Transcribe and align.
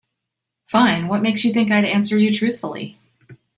Fine, 0.65 1.09
what 1.09 1.21
makes 1.21 1.45
you 1.45 1.53
think 1.53 1.71
I'd 1.71 1.85
answer 1.85 2.17
you 2.17 2.33
truthfully? 2.33 2.97